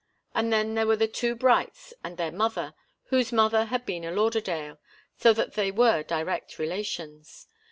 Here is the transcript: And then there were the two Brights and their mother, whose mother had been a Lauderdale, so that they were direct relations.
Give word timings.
And 0.33 0.51
then 0.51 0.73
there 0.73 0.87
were 0.87 0.95
the 0.95 1.07
two 1.07 1.35
Brights 1.35 1.93
and 2.03 2.17
their 2.17 2.31
mother, 2.31 2.73
whose 3.09 3.31
mother 3.31 3.65
had 3.65 3.85
been 3.85 4.03
a 4.03 4.09
Lauderdale, 4.09 4.79
so 5.15 5.31
that 5.31 5.53
they 5.53 5.69
were 5.69 6.01
direct 6.01 6.57
relations. 6.57 7.45